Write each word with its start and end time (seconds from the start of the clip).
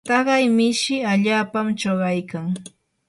taqay 0.07 0.45
mishi 0.57 0.95
allaapam 1.11 1.67
chuqaykan. 1.79 2.47